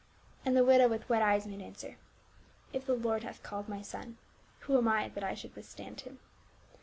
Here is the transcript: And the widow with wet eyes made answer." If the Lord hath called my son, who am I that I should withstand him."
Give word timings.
And 0.43 0.57
the 0.57 0.63
widow 0.65 0.87
with 0.87 1.07
wet 1.09 1.21
eyes 1.21 1.45
made 1.45 1.61
answer." 1.61 1.95
If 2.73 2.87
the 2.87 2.95
Lord 2.95 3.21
hath 3.21 3.43
called 3.43 3.69
my 3.69 3.83
son, 3.83 4.17
who 4.61 4.75
am 4.79 4.87
I 4.87 5.09
that 5.09 5.23
I 5.23 5.35
should 5.35 5.55
withstand 5.55 6.01
him." 6.01 6.17